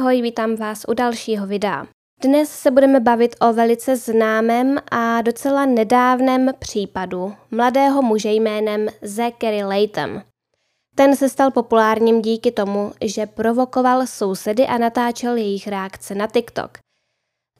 [0.00, 1.86] ahoj, vítám vás u dalšího videa.
[2.22, 9.64] Dnes se budeme bavit o velice známém a docela nedávném případu mladého muže jménem Zachary
[9.64, 10.22] Layton.
[10.94, 16.78] Ten se stal populárním díky tomu, že provokoval sousedy a natáčel jejich reakce na TikTok.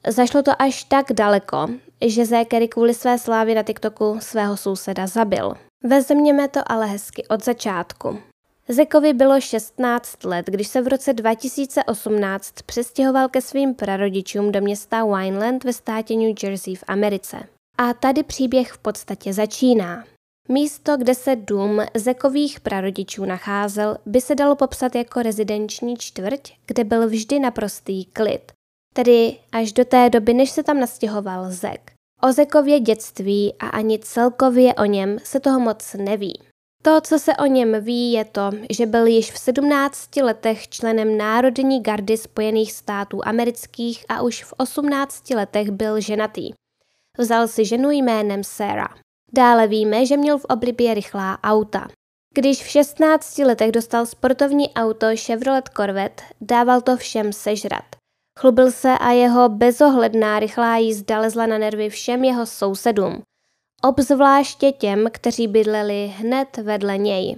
[0.07, 1.67] Zašlo to až tak daleko,
[2.05, 5.53] že Zachary kvůli své slávě na TikToku svého souseda zabil.
[5.83, 8.30] Vezměme to ale hezky od začátku.
[8.67, 15.05] Zekovi bylo 16 let, když se v roce 2018 přestěhoval ke svým prarodičům do města
[15.05, 17.37] Wineland ve státě New Jersey v Americe.
[17.77, 20.03] A tady příběh v podstatě začíná.
[20.49, 26.83] Místo, kde se dům Zekových prarodičů nacházel, by se dalo popsat jako rezidenční čtvrť, kde
[26.83, 28.51] byl vždy naprostý klid.
[28.93, 31.91] Tedy až do té doby, než se tam nastěhoval Zek.
[32.23, 36.50] O Zekově dětství a ani celkově o něm se toho moc neví.
[36.81, 41.17] To, co se o něm ví, je to, že byl již v 17 letech členem
[41.17, 46.51] Národní gardy Spojených států amerických a už v 18 letech byl ženatý.
[47.17, 48.99] Vzal si ženu jménem Sarah.
[49.33, 51.87] Dále víme, že měl v oblibě rychlá auta.
[52.33, 57.83] Když v 16 letech dostal sportovní auto Chevrolet Corvette, dával to všem sežrat.
[58.39, 63.21] Chlubil se a jeho bezohledná rychlá jízda lezla na nervy všem jeho sousedům
[63.83, 67.35] obzvláště těm, kteří bydleli hned vedle něj.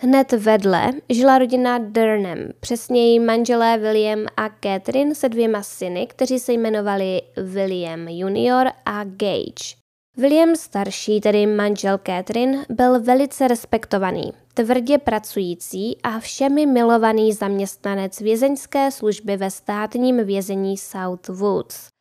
[0.00, 6.52] Hned vedle žila rodina Durham, přesněji manželé William a Catherine se dvěma syny, kteří se
[6.52, 9.84] jmenovali William Junior a Gage.
[10.16, 18.90] William starší, tedy manžel Catherine, byl velice respektovaný, tvrdě pracující a všemi milovaný zaměstnanec vězeňské
[18.90, 21.93] služby ve státním vězení South Woods.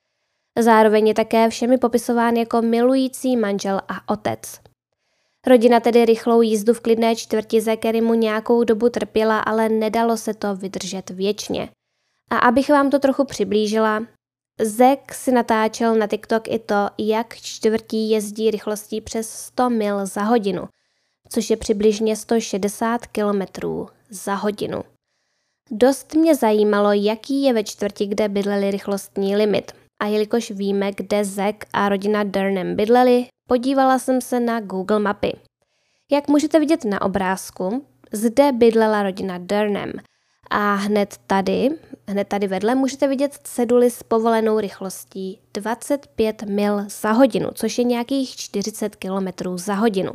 [0.60, 4.60] Zároveň je také všemi popisován jako milující manžel a otec.
[5.48, 7.62] Rodina tedy rychlou jízdu v klidné čtvrti
[8.02, 11.70] mu nějakou dobu trpěla, ale nedalo se to vydržet věčně.
[12.32, 14.06] A abych vám to trochu přiblížila,
[14.62, 20.22] Zek si natáčel na TikTok i to, jak čtvrtí jezdí rychlostí přes 100 mil za
[20.22, 20.68] hodinu,
[21.30, 23.42] což je přibližně 160 km
[24.10, 24.84] za hodinu.
[25.72, 29.72] Dost mě zajímalo, jaký je ve čtvrti, kde bydleli rychlostní limit–
[30.04, 35.34] a jelikož víme, kde Zack a rodina Durham bydleli, podívala jsem se na Google mapy.
[36.12, 39.92] Jak můžete vidět na obrázku, zde bydlela rodina Durham
[40.50, 41.70] a hned tady,
[42.08, 47.84] hned tady vedle můžete vidět ceduly s povolenou rychlostí 25 mil za hodinu, což je
[47.84, 50.12] nějakých 40 km za hodinu.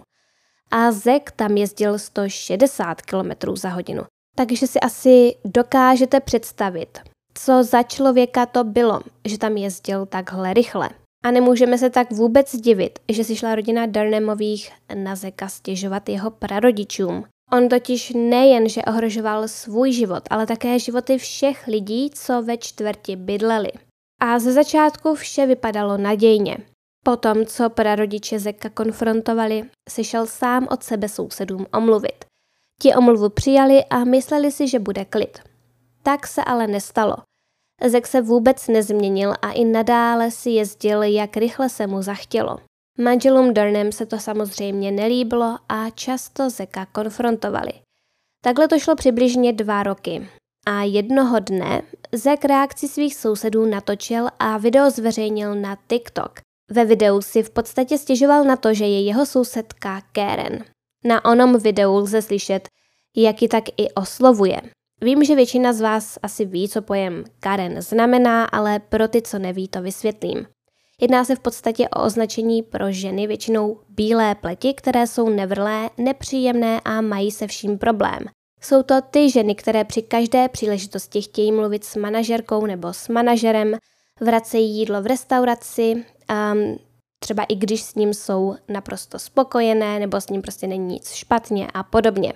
[0.70, 4.02] A Zek tam jezdil 160 km za hodinu.
[4.34, 6.98] Takže si asi dokážete představit,
[7.38, 10.90] co za člověka to bylo, že tam jezdil takhle rychle.
[11.24, 16.30] A nemůžeme se tak vůbec divit, že si šla rodina Darnemových na Zeka stěžovat jeho
[16.30, 17.24] prarodičům.
[17.52, 23.16] On totiž nejen, že ohrožoval svůj život, ale také životy všech lidí, co ve čtvrti
[23.16, 23.70] bydleli.
[24.20, 26.56] A ze začátku vše vypadalo nadějně.
[27.04, 32.24] Potom, co prarodiče Zeka konfrontovali, si šel sám od sebe sousedům omluvit.
[32.82, 35.38] Ti omluvu přijali a mysleli si, že bude klid.
[36.02, 37.16] Tak se ale nestalo.
[37.86, 42.58] Zek se vůbec nezměnil a i nadále si jezdil, jak rychle se mu zachtělo.
[42.98, 47.72] Manželům Durnem se to samozřejmě nelíbilo a často Zeka konfrontovali.
[48.42, 50.28] Takhle to šlo přibližně dva roky.
[50.66, 56.40] A jednoho dne Zek reakci svých sousedů natočil a video zveřejnil na TikTok.
[56.70, 60.64] Ve videu si v podstatě stěžoval na to, že je jeho sousedka Karen.
[61.04, 62.68] Na onom videu lze slyšet,
[63.16, 64.60] jak ji tak i oslovuje.
[65.00, 69.38] Vím, že většina z vás asi ví, co pojem Karen znamená, ale pro ty, co
[69.38, 70.46] neví, to vysvětlím.
[71.00, 76.80] Jedná se v podstatě o označení pro ženy většinou bílé pleti, které jsou nevrlé, nepříjemné
[76.84, 78.18] a mají se vším problém.
[78.60, 83.76] Jsou to ty ženy, které při každé příležitosti chtějí mluvit s manažerkou nebo s manažerem,
[84.20, 86.78] vracejí jídlo v restauraci, um,
[87.18, 91.68] třeba i když s ním jsou naprosto spokojené nebo s ním prostě není nic špatně
[91.74, 92.32] a podobně.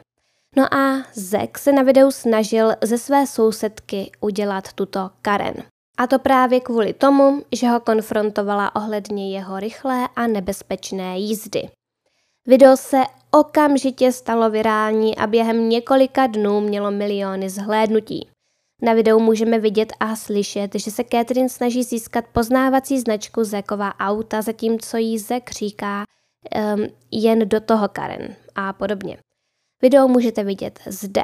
[0.57, 5.55] No a Zek se na videu snažil ze své sousedky udělat tuto Karen.
[5.99, 11.69] A to právě kvůli tomu, že ho konfrontovala ohledně jeho rychlé a nebezpečné jízdy.
[12.47, 12.99] Video se
[13.31, 18.29] okamžitě stalo virální a během několika dnů mělo miliony zhlédnutí.
[18.83, 24.43] Na videu můžeme vidět a slyšet, že se Catherine snaží získat poznávací značku Zekova auta,
[24.43, 26.05] zatímco jí Zek říká
[26.75, 29.19] um, jen do toho Karen a podobně.
[29.83, 31.23] Video můžete vidět zde.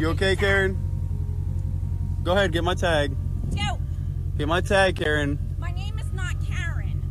[0.00, 0.76] You okay, Karen?
[2.22, 3.10] Go ahead, get my tag.
[3.50, 3.78] Joe.
[4.36, 5.38] Get my tag, Karen.
[5.58, 7.02] My name is not Karen,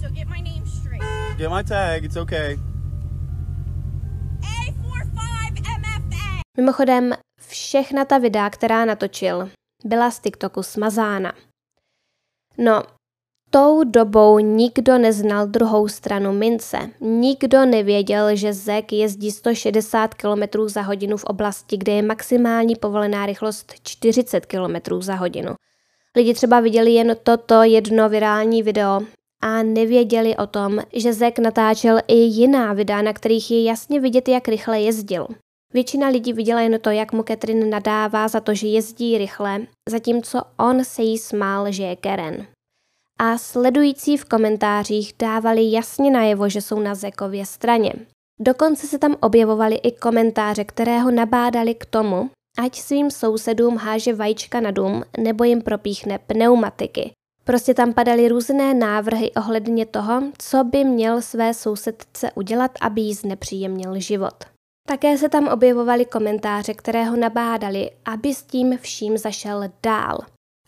[0.00, 1.02] so get my name straight.
[1.36, 2.58] Get my tag, it's okay.
[4.40, 6.40] A45MFA.
[6.56, 7.12] Mimochodem,
[7.48, 9.50] všechna ta videa, která natočil,
[9.84, 11.32] byla z TikToku smazána.
[12.58, 12.82] No,
[13.50, 16.78] tou dobou nikdo neznal druhou stranu mince.
[17.00, 23.26] Nikdo nevěděl, že Zek jezdí 160 km za hodinu v oblasti, kde je maximální povolená
[23.26, 25.54] rychlost 40 km za hodinu.
[26.16, 29.00] Lidi třeba viděli jen toto jedno virální video
[29.42, 34.28] a nevěděli o tom, že Zek natáčel i jiná videa, na kterých je jasně vidět,
[34.28, 35.26] jak rychle jezdil.
[35.74, 40.42] Většina lidí viděla jen to, jak mu Catherine nadává za to, že jezdí rychle, zatímco
[40.58, 42.46] on se jí smál, že je Karen.
[43.18, 47.92] A sledující v komentářích dávali jasně najevo, že jsou na Zekově straně.
[48.40, 54.14] Dokonce se tam objevovaly i komentáře, které ho nabádali k tomu, ať svým sousedům háže
[54.14, 57.10] vajíčka na dům nebo jim propíchne pneumatiky.
[57.44, 63.14] Prostě tam padaly různé návrhy ohledně toho, co by měl své sousedce udělat, aby jí
[63.14, 64.44] znepříjemnil život.
[64.88, 70.18] Také se tam objevovaly komentáře, které ho nabádali, aby s tím vším zašel dál.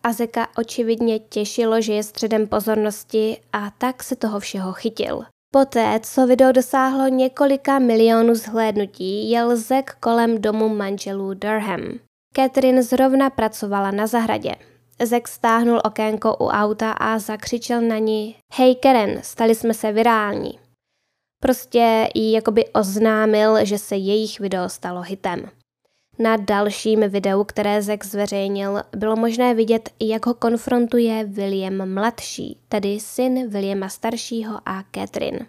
[0.02, 5.24] Azeka očividně těšilo, že je středem pozornosti a tak se toho všeho chytil.
[5.52, 11.80] Poté, co video dosáhlo několika milionů zhlédnutí, jel Zek kolem domu manželů Durham.
[12.36, 14.54] Catherine zrovna pracovala na zahradě.
[15.02, 20.58] Zek stáhnul okénko u auta a zakřičel na ní Hej Karen, stali jsme se virální.
[21.42, 25.50] Prostě jí jakoby oznámil, že se jejich video stalo hitem.
[26.20, 33.00] Na dalším videu, které Zek zveřejnil, bylo možné vidět, jak ho konfrontuje William mladší, tedy
[33.00, 35.46] syn Williama staršího a Catherine.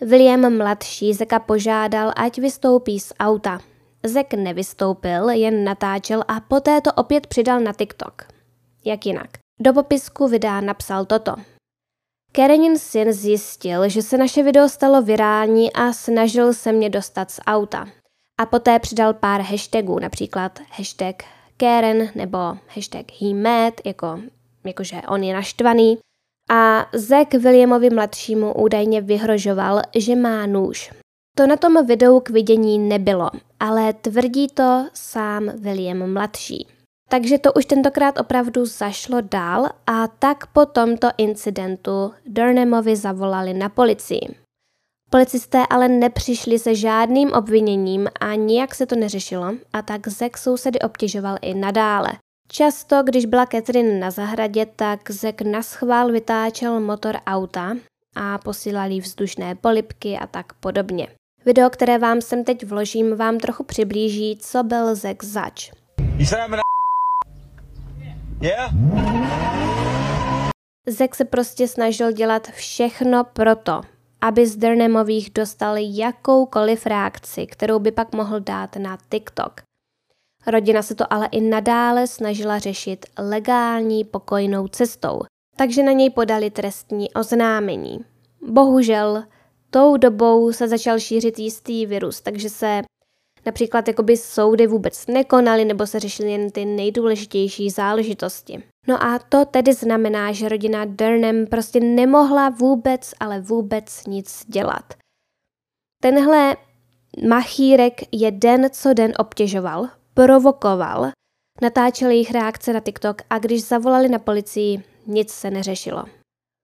[0.00, 3.60] William mladší Zeka požádal, ať vystoupí z auta.
[4.02, 8.22] Zek nevystoupil, jen natáčel a poté to opět přidal na TikTok.
[8.84, 9.30] Jak jinak?
[9.60, 11.34] Do popisku videa napsal toto.
[12.32, 17.40] Karenin syn zjistil, že se naše video stalo virální a snažil se mě dostat z
[17.46, 17.86] auta.
[18.40, 21.22] A poté přidal pár hashtagů, například hashtag
[21.56, 22.38] Karen nebo
[22.74, 24.20] hashtag he mad, jako,
[24.64, 25.98] jakože on je naštvaný.
[26.50, 30.92] A Zack Williamovi mladšímu údajně vyhrožoval, že má nůž.
[31.36, 33.30] To na tom videu k vidění nebylo,
[33.60, 36.66] ale tvrdí to sám William mladší.
[37.08, 43.68] Takže to už tentokrát opravdu zašlo dál a tak po tomto incidentu Durnamovi zavolali na
[43.68, 44.45] policii.
[45.10, 50.78] Policisté ale nepřišli se žádným obviněním a nijak se to neřešilo a tak Zek sousedy
[50.78, 52.08] obtěžoval i nadále.
[52.48, 57.76] Často, když byla Catherine na zahradě, tak Zek naschvál vytáčel motor auta
[58.16, 61.08] a posílal jí vzdušné polipky a tak podobně.
[61.44, 65.70] Video, které vám sem teď vložím, vám trochu přiblíží, co byl Zek zač.
[68.40, 68.70] Yeah?
[70.86, 73.80] Zek se prostě snažil dělat všechno proto,
[74.20, 79.60] aby z Dernemových dostal jakoukoliv reakci, kterou by pak mohl dát na TikTok.
[80.46, 85.20] Rodina se to ale i nadále snažila řešit legální pokojnou cestou,
[85.56, 87.98] takže na něj podali trestní oznámení.
[88.48, 89.24] Bohužel,
[89.70, 92.82] tou dobou se začal šířit jistý virus, takže se
[93.46, 98.62] Například jakoby soudy vůbec nekonaly nebo se řešily jen ty nejdůležitější záležitosti.
[98.88, 104.94] No a to tedy znamená, že rodina Durham prostě nemohla vůbec, ale vůbec nic dělat.
[106.02, 106.56] Tenhle
[107.28, 111.10] machírek je den co den obtěžoval, provokoval,
[111.62, 116.04] natáčel jejich reakce na TikTok a když zavolali na policii, nic se neřešilo.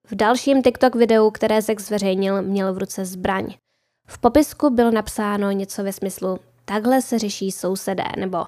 [0.06, 3.54] V dalším TikTok videu, které Zek zveřejnil, měl v ruce zbraň.
[4.06, 8.44] V popisku bylo napsáno něco ve smyslu takhle se řeší sousedé nebo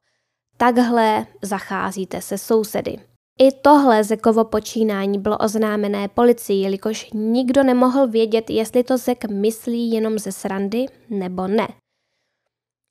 [0.56, 3.13] takhle zacházíte se sousedy.
[3.38, 9.90] I tohle Zekovo počínání bylo oznámené policii, jelikož nikdo nemohl vědět, jestli to Zek myslí
[9.90, 11.68] jenom ze srandy nebo ne.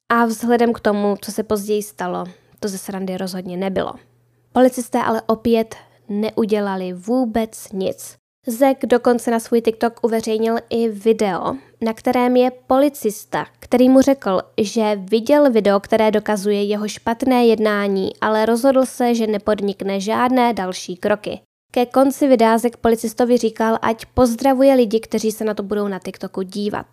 [0.09, 2.25] A vzhledem k tomu, co se později stalo,
[2.59, 3.93] to ze srandy rozhodně nebylo.
[4.53, 5.75] Policisté ale opět
[6.09, 8.22] neudělali vůbec nic.
[8.47, 14.41] Zek dokonce na svůj TikTok uveřejnil i video, na kterém je policista, který mu řekl,
[14.62, 20.97] že viděl video, které dokazuje jeho špatné jednání, ale rozhodl se, že nepodnikne žádné další
[20.97, 21.39] kroky.
[21.71, 26.00] Ke konci videa Zek policistovi říkal, ať pozdravuje lidi, kteří se na to budou na
[26.00, 26.88] TikToku dívat.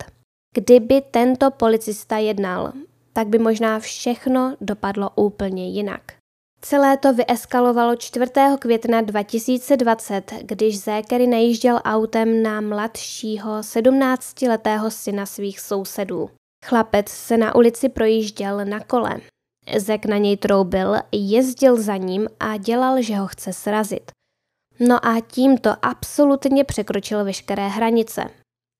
[0.54, 2.72] Kdyby tento policista jednal,
[3.12, 6.19] tak by možná všechno dopadlo úplně jinak.
[6.62, 8.32] Celé to vyeskalovalo 4.
[8.58, 16.30] května 2020, když Zékery najížděl autem na mladšího 17-letého syna svých sousedů.
[16.64, 19.20] Chlapec se na ulici projížděl na kole.
[19.76, 24.10] Zek na něj troubil, jezdil za ním a dělal, že ho chce srazit.
[24.80, 28.24] No a tímto absolutně překročil veškeré hranice.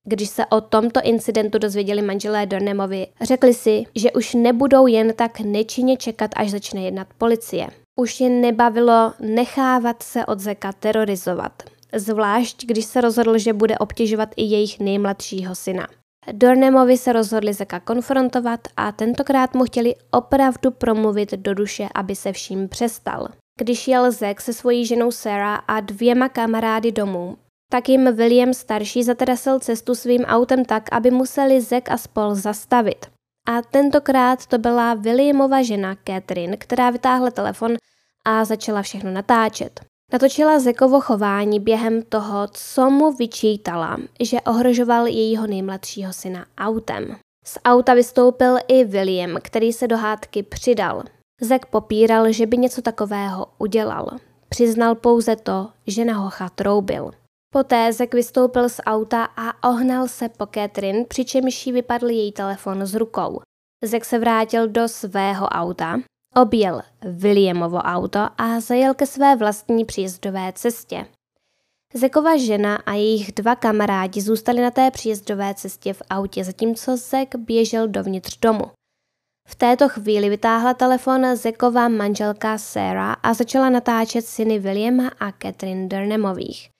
[0.07, 5.41] Když se o tomto incidentu dozvěděli manželé Dornemovi, řekli si, že už nebudou jen tak
[5.41, 7.69] nečinně čekat, až začne jednat policie.
[8.01, 11.63] Už je nebavilo nechávat se od Zeka terorizovat,
[11.95, 15.87] zvlášť když se rozhodl, že bude obtěžovat i jejich nejmladšího syna.
[16.33, 22.33] Dornemovi se rozhodli Zeka konfrontovat a tentokrát mu chtěli opravdu promluvit do duše, aby se
[22.33, 23.29] vším přestal.
[23.59, 27.37] Když jel Zek se svojí ženou Sarah a dvěma kamarády domů,
[27.73, 33.07] tak jim William starší zatrasil cestu svým autem tak, aby museli Zek a spol zastavit.
[33.49, 37.77] A tentokrát to byla Williamova žena Catherine, která vytáhla telefon
[38.25, 39.81] a začala všechno natáčet.
[40.13, 47.17] Natočila Zekovo chování během toho, co mu vyčítala, že ohrožoval jejího nejmladšího syna autem.
[47.45, 51.03] Z auta vystoupil i William, který se do hádky přidal.
[51.41, 54.09] Zek popíral, že by něco takového udělal.
[54.49, 57.11] Přiznal pouze to, že na hocha troubil.
[57.53, 62.87] Poté Zek vystoupil z auta a ohnal se po Catherine, přičemž jí vypadl její telefon
[62.87, 63.41] z rukou.
[63.85, 66.01] Zek se vrátil do svého auta,
[66.37, 71.07] objel Williamovo auto a zajel ke své vlastní příjezdové cestě.
[71.95, 77.37] Zekova žena a jejich dva kamarádi zůstali na té příjezdové cestě v autě, zatímco Zek
[77.37, 78.65] běžel dovnitř domu.
[79.49, 85.89] V této chvíli vytáhla telefon Zekova manželka Sarah a začala natáčet syny Williama a Catherine
[85.89, 86.71] Durnemových.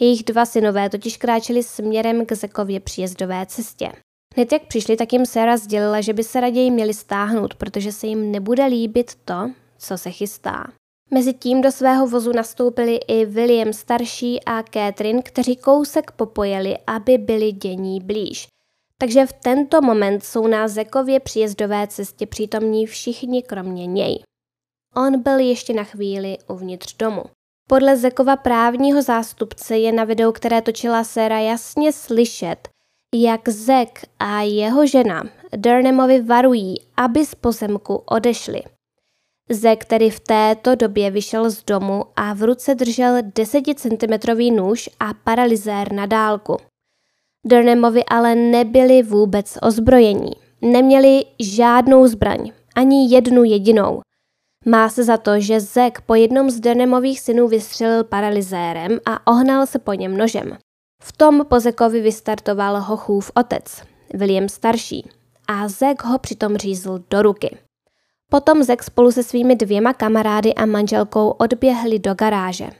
[0.00, 3.92] Jejich dva synové totiž kráčeli směrem k Zekově příjezdové cestě.
[4.36, 8.06] Hned jak přišli, tak jim Sarah sdělila, že by se raději měli stáhnout, protože se
[8.06, 10.72] jim nebude líbit to, co se chystá.
[11.10, 17.52] Mezitím do svého vozu nastoupili i William starší a Catherine, kteří kousek popojeli, aby byli
[17.52, 18.46] dění blíž.
[18.98, 24.22] Takže v tento moment jsou na Zekově příjezdové cestě přítomní všichni kromě něj.
[24.96, 27.22] On byl ještě na chvíli uvnitř domu.
[27.70, 32.68] Podle Zekova právního zástupce je na videu, které točila Sera, jasně slyšet,
[33.14, 35.22] jak Zek a jeho žena
[35.56, 38.62] Durnemovi varují, aby z pozemku odešli.
[39.50, 44.90] Zek tedy v této době vyšel z domu a v ruce držel 10 cm nůž
[45.00, 46.56] a paralizér na dálku.
[47.46, 50.32] Durnemovi ale nebyli vůbec ozbrojení.
[50.62, 54.00] Neměli žádnou zbraň, ani jednu jedinou.
[54.66, 59.66] Má se za to, že Zek po jednom z Durnemových synů vystřelil paralizérem a ohnal
[59.66, 60.58] se po něm nožem.
[61.02, 63.82] V tom Pozekovi vystartoval Hochův otec,
[64.14, 65.08] William starší,
[65.48, 67.58] a Zek ho přitom řízl do ruky.
[68.30, 72.70] Potom Zek spolu se svými dvěma kamarády a manželkou odběhli do garáže.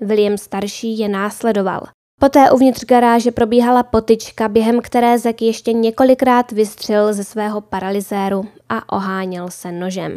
[0.00, 1.86] William starší je následoval.
[2.20, 8.92] Poté uvnitř garáže probíhala potyčka, během které Zek ještě několikrát vystřelil ze svého paralizéru a
[8.92, 10.16] oháněl se nožem.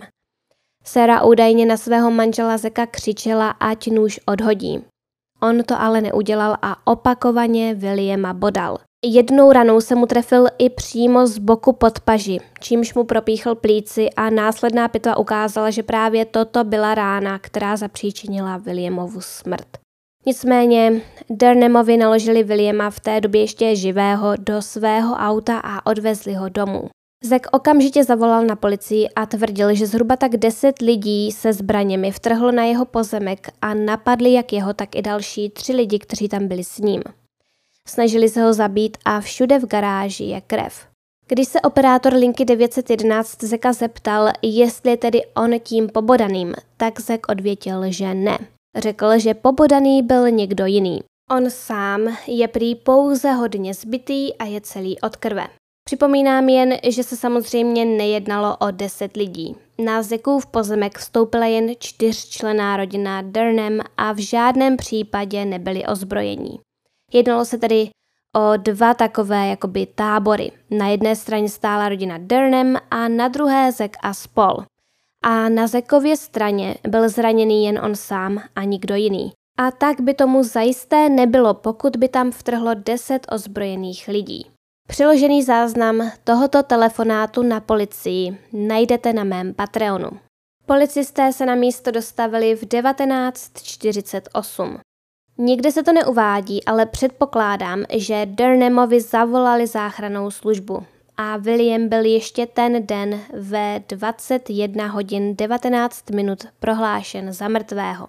[0.83, 4.85] Sera údajně na svého manžela Zeka křičela, ať nůž odhodí.
[5.41, 8.77] On to ale neudělal a opakovaně Williama bodal.
[9.05, 14.09] Jednou ranou se mu trefil i přímo z boku pod paži, čímž mu propíchl plíci
[14.09, 19.67] a následná pitva ukázala, že právě toto byla rána, která zapříčinila Williamovu smrt.
[20.25, 26.49] Nicméně Dernemovi naložili Williama v té době ještě živého do svého auta a odvezli ho
[26.49, 26.89] domů.
[27.25, 32.51] Zek okamžitě zavolal na policii a tvrdil, že zhruba tak deset lidí se zbraněmi vtrhlo
[32.51, 36.63] na jeho pozemek a napadli jak jeho, tak i další tři lidi, kteří tam byli
[36.63, 37.03] s ním.
[37.87, 40.87] Snažili se ho zabít a všude v garáži je krev.
[41.27, 47.29] Když se operátor linky 911 Zeka zeptal, jestli je tedy on tím pobodaným, tak Zek
[47.29, 48.37] odvětil, že ne.
[48.77, 50.99] Řekl, že pobodaný byl někdo jiný.
[51.31, 55.47] On sám je prý pouze hodně zbytý a je celý od krve.
[55.93, 59.55] Připomínám jen, že se samozřejmě nejednalo o deset lidí.
[59.77, 66.59] Na Zekův pozemek vstoupila jen čtyřčlená rodina Durnem a v žádném případě nebyli ozbrojení.
[67.13, 67.89] Jednalo se tedy
[68.35, 70.51] o dva takové jakoby tábory.
[70.71, 74.53] Na jedné straně stála rodina Durnem a na druhé Zek a spol.
[75.23, 79.31] A na Zekově straně byl zraněný jen on sám a nikdo jiný.
[79.57, 84.52] A tak by tomu zajisté nebylo, pokud by tam vtrhlo deset ozbrojených lidí.
[84.87, 90.09] Přiložený záznam tohoto telefonátu na policii najdete na mém Patreonu.
[90.65, 94.79] Policisté se na místo dostavili v 1948.
[95.37, 100.83] Nikde se to neuvádí, ale předpokládám, že Durnemovi zavolali záchranou službu
[101.17, 108.05] a William byl ještě ten den ve 21 hodin 19 minut prohlášen za mrtvého.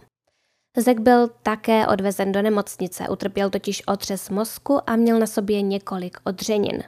[0.77, 6.19] Zek byl také odvezen do nemocnice, utrpěl totiž otřes mozku a měl na sobě několik
[6.25, 6.83] odřenin.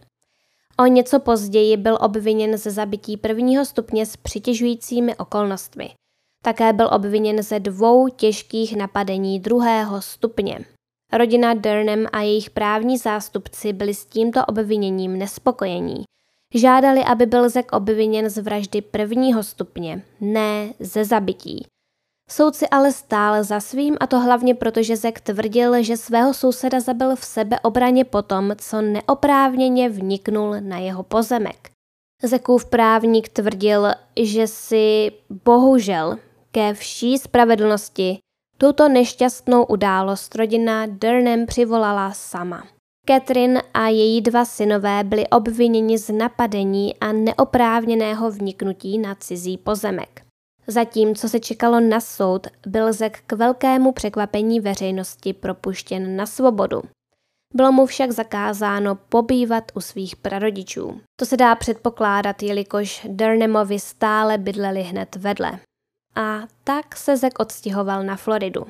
[0.79, 5.91] O něco později byl obviněn ze zabití prvního stupně s přitěžujícími okolnostmi.
[6.43, 10.59] Také byl obviněn ze dvou těžkých napadení druhého stupně.
[11.13, 16.05] Rodina Durnem a jejich právní zástupci byli s tímto obviněním nespokojení.
[16.55, 21.67] Žádali, aby byl Zek obviněn z vraždy prvního stupně, ne ze zabití.
[22.31, 26.81] Soudci ale stál za svým a to hlavně proto, že Zek tvrdil, že svého souseda
[26.81, 31.71] zabil v sebeobraně potom, co neoprávněně vniknul na jeho pozemek.
[32.23, 33.89] Zekův právník tvrdil,
[34.23, 35.13] že si
[35.45, 36.19] bohužel
[36.51, 38.19] ke vší spravedlnosti
[38.59, 42.67] tuto nešťastnou událost rodina Durnem přivolala sama.
[43.09, 50.26] Catherine a její dva synové byli obviněni z napadení a neoprávněného vniknutí na cizí pozemek.
[50.67, 56.83] Zatímco se čekalo na soud, byl Zek k velkému překvapení veřejnosti propuštěn na svobodu.
[57.55, 61.01] Bylo mu však zakázáno pobývat u svých prarodičů.
[61.17, 65.59] To se dá předpokládat, jelikož Durnemovi stále bydleli hned vedle.
[66.15, 68.67] A tak se Zek odstěhoval na Floridu.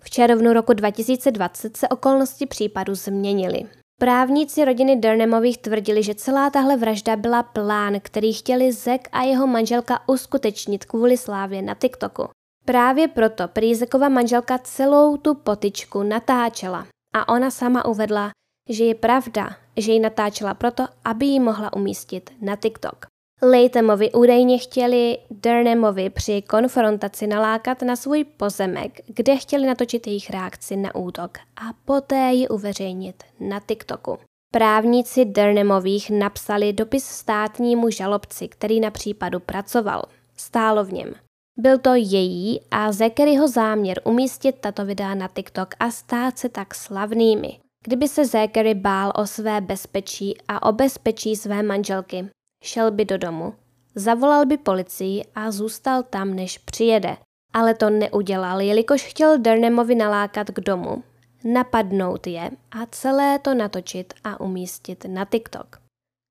[0.00, 3.68] V červnu roku 2020 se okolnosti případu změnily.
[4.00, 9.46] Právníci rodiny Durnemových tvrdili, že celá tahle vražda byla plán, který chtěli Zek a jeho
[9.46, 12.28] manželka uskutečnit kvůli slávě na TikToku.
[12.64, 18.30] Právě proto prý Zekova manželka celou tu potičku natáčela a ona sama uvedla,
[18.68, 23.06] že je pravda, že ji natáčela proto, aby ji mohla umístit na TikTok.
[23.42, 30.76] Laytomovi údajně chtěli Durnemovi při konfrontaci nalákat na svůj pozemek, kde chtěli natočit jejich reakci
[30.76, 34.18] na útok a poté ji uveřejnit na TikToku.
[34.52, 40.02] Právníci Durnemových napsali dopis státnímu žalobci, který na případu pracoval.
[40.36, 41.14] Stálo v něm.
[41.58, 46.74] Byl to její a Zekeryho záměr umístit tato videa na TikTok a stát se tak
[46.74, 47.58] slavnými.
[47.84, 52.28] Kdyby se Zekery bál o své bezpečí a o bezpečí své manželky,
[52.62, 53.54] šel by do domu,
[53.94, 57.16] zavolal by policii a zůstal tam, než přijede.
[57.52, 61.02] Ale to neudělal, jelikož chtěl Durnemovi nalákat k domu,
[61.44, 65.80] napadnout je a celé to natočit a umístit na TikTok.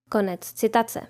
[0.09, 1.01] Konec citace.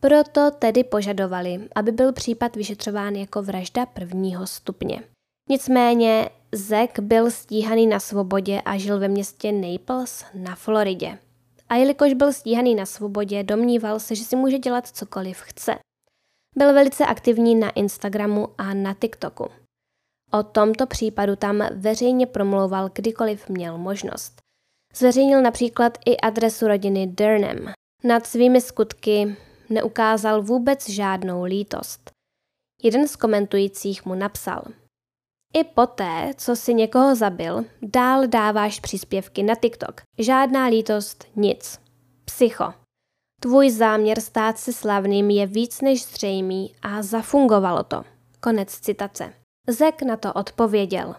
[0.00, 5.02] Proto tedy požadovali, aby byl případ vyšetřován jako vražda prvního stupně.
[5.48, 11.18] Nicméně Zek byl stíhaný na svobodě a žil ve městě Naples na Floridě.
[11.68, 15.78] A jelikož byl stíhaný na svobodě, domníval se, že si může dělat cokoliv chce.
[16.56, 19.48] Byl velice aktivní na Instagramu a na TikToku.
[20.32, 24.40] O tomto případu tam veřejně promlouval kdykoliv měl možnost.
[24.94, 27.72] Zveřejnil například i adresu rodiny Durham.
[28.04, 29.36] Nad svými skutky
[29.70, 32.10] neukázal vůbec žádnou lítost.
[32.82, 34.62] Jeden z komentujících mu napsal
[35.54, 40.00] I poté, co si někoho zabil, dál dáváš příspěvky na TikTok.
[40.18, 41.80] Žádná lítost, nic.
[42.24, 42.72] Psycho.
[43.40, 48.04] Tvůj záměr stát se slavným je víc než zřejmý a zafungovalo to.
[48.40, 49.32] Konec citace.
[49.68, 51.14] Zek na to odpověděl.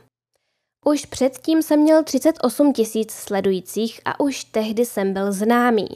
[0.85, 5.87] Už předtím jsem měl 38 tisíc sledujících a už tehdy jsem byl známý.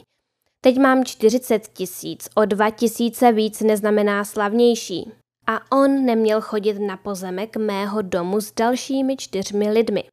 [0.64, 5.12] Teď mám 40 tisíc, o 2 tisíce víc neznamená slavnější.
[5.48, 10.04] A on neměl chodit na pozemek mého domu s dalšími čtyřmi lidmi.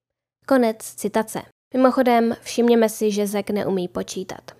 [0.46, 1.42] Konec citace.
[1.74, 4.50] Mimochodem, všimněme si, že Zek neumí počítat.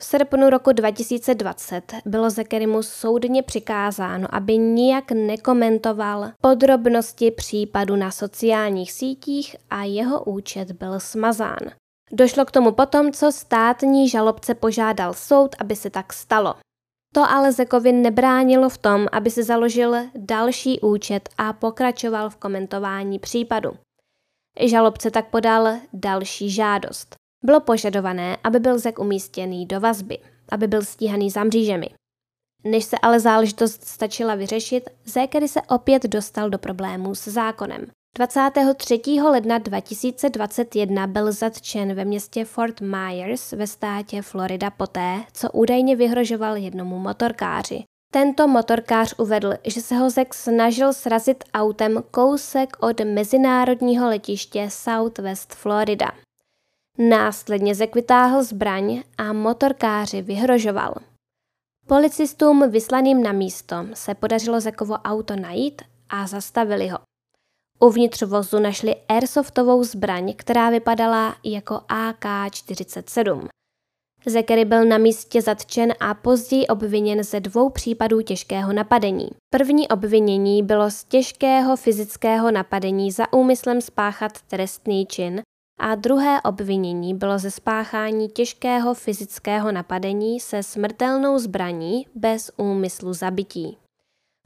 [0.00, 8.92] V srpnu roku 2020 bylo Zekerimu soudně přikázáno, aby nijak nekomentoval podrobnosti případu na sociálních
[8.92, 11.58] sítích a jeho účet byl smazán.
[12.12, 16.54] Došlo k tomu potom, co státní žalobce požádal soud, aby se tak stalo.
[17.18, 23.18] To ale Zekovi nebránilo v tom, aby si založil další účet a pokračoval v komentování
[23.18, 23.70] případu.
[24.60, 27.16] Žalobce tak podal další žádost.
[27.44, 30.18] Bylo požadované, aby byl Zek umístěný do vazby,
[30.52, 31.90] aby byl stíhaný za mřížemi.
[32.64, 37.86] Než se ale záležitost stačila vyřešit, Zekery se opět dostal do problémů s zákonem.
[38.16, 39.00] 23.
[39.22, 46.56] ledna 2021 byl zatčen ve městě Fort Myers ve státě Florida poté, co údajně vyhrožoval
[46.56, 47.84] jednomu motorkáři.
[48.12, 55.54] Tento motorkář uvedl, že se ho Zek snažil srazit autem kousek od mezinárodního letiště Southwest
[55.54, 56.10] Florida.
[56.98, 60.94] Následně Zek vytáhl zbraň a motorkáři vyhrožoval.
[61.86, 67.07] Policistům vyslaným na místo se podařilo Zekovo auto najít a zastavili ho.
[67.80, 73.48] Uvnitř vozu našli airsoftovou zbraň, která vypadala jako AK-47.
[74.26, 79.28] Zekery byl na místě zatčen a později obviněn ze dvou případů těžkého napadení.
[79.50, 85.42] První obvinění bylo z těžkého fyzického napadení za úmyslem spáchat trestný čin
[85.80, 93.76] a druhé obvinění bylo ze spáchání těžkého fyzického napadení se smrtelnou zbraní bez úmyslu zabití.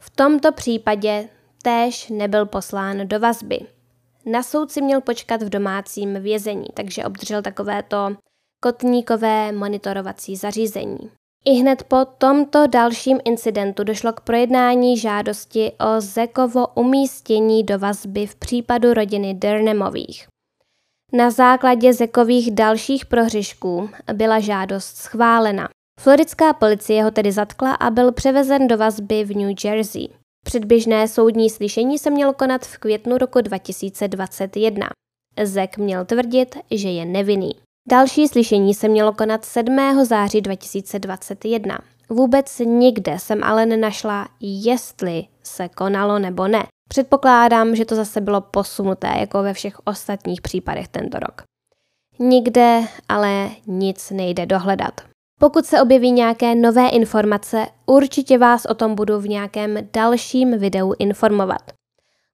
[0.01, 1.29] V tomto případě
[1.63, 3.61] též nebyl poslán do vazby.
[4.27, 8.17] Na soud si měl počkat v domácím vězení, takže obdržel takovéto
[8.61, 11.11] kotníkové monitorovací zařízení.
[11.45, 18.27] I hned po tomto dalším incidentu došlo k projednání žádosti o Zekovo umístění do vazby
[18.27, 20.27] v případu rodiny Dernemových.
[21.13, 25.69] Na základě Zekových dalších prohřešků byla žádost schválena.
[26.01, 30.09] Floridská policie ho tedy zatkla a byl převezen do vazby v New Jersey.
[30.45, 34.89] Předběžné soudní slyšení se mělo konat v květnu roku 2021.
[35.43, 37.53] Zek měl tvrdit, že je nevinný.
[37.89, 40.05] Další slyšení se mělo konat 7.
[40.05, 41.79] září 2021.
[42.09, 46.67] Vůbec nikde jsem ale nenašla, jestli se konalo nebo ne.
[46.89, 51.43] Předpokládám, že to zase bylo posunuté, jako ve všech ostatních případech tento rok.
[52.19, 55.01] Nikde ale nic nejde dohledat.
[55.45, 60.95] Pokud se objeví nějaké nové informace, určitě vás o tom budu v nějakém dalším videu
[60.99, 61.63] informovat.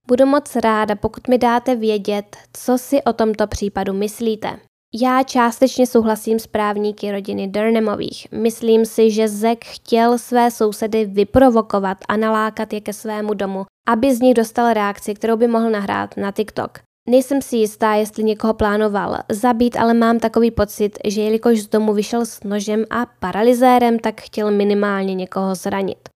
[0.06, 4.58] Budu moc ráda, pokud mi dáte vědět, co si o tomto případu myslíte.
[5.02, 8.26] Já částečně souhlasím s právníky rodiny Durnamových.
[8.32, 14.14] Myslím si, že Zek chtěl své sousedy vyprovokovat a nalákat je ke svému domu, aby
[14.14, 16.87] z nich dostal reakci, kterou by mohl nahrát na TikTok.
[17.08, 21.92] Nejsem si jistá, jestli někoho plánoval zabít, ale mám takový pocit, že jelikož z domu
[21.94, 26.08] vyšel s nožem a paralizérem, tak chtěl minimálně někoho zranit.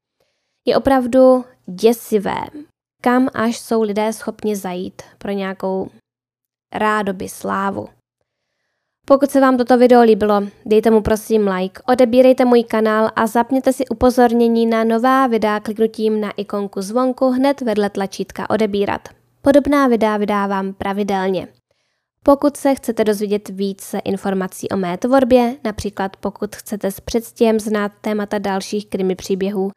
[0.66, 2.40] Je opravdu děsivé,
[3.02, 5.90] kam až jsou lidé schopni zajít pro nějakou
[6.74, 7.88] rádoby slávu.
[9.06, 13.72] Pokud se vám toto video líbilo, dejte mu prosím like, odebírejte můj kanál a zapněte
[13.72, 19.21] si upozornění na nová videa kliknutím na ikonku zvonku hned vedle tlačítka odebírat.
[19.42, 21.48] Podobná videa vydávám pravidelně.
[22.24, 27.92] Pokud se chcete dozvědět více informací o mé tvorbě, například pokud chcete s předstihem znát
[28.00, 29.70] témata dalších krimi příběhů,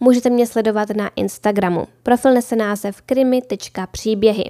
[0.00, 1.86] můžete mě sledovat na Instagramu.
[2.02, 4.44] Profil nese název krimi.příběhy.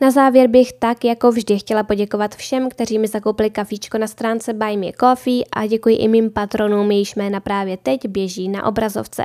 [0.00, 4.52] Na závěr bych tak jako vždy chtěla poděkovat všem, kteří mi zakoupili kafíčko na stránce
[4.52, 9.24] Buy Me Coffee a děkuji i mým patronům, jejichž jména právě teď běží na obrazovce.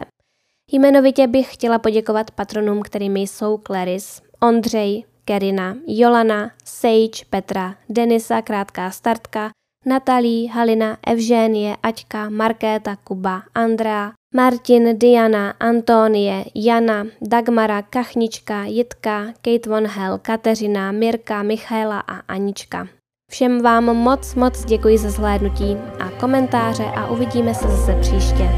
[0.72, 8.92] Jmenovitě bych chtěla poděkovat patronům, kterými jsou Claris, Ondřej, Kerina, Jolana, Sage, Petra, Denisa, krátká
[8.92, 9.50] startka,
[9.86, 19.70] Natalí, Halina, Evženie, Aťka, Markéta, Kuba, Andrea, Martin, Diana, Antonie, Jana, Dagmara, Kachnička, Jitka, Kate
[19.70, 22.88] Von Hell, Kateřina, Mirka, Michaela a Anička.
[23.32, 28.50] Všem vám moc, moc děkuji za zhlédnutí a komentáře a uvidíme se zase příště.